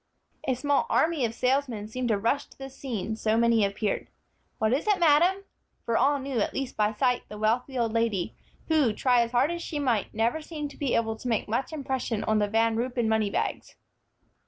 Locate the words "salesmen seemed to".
1.35-2.17